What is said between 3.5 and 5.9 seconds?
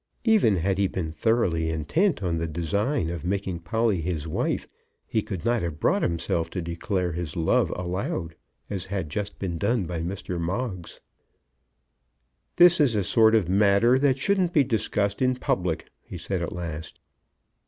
Polly his wife, he could not have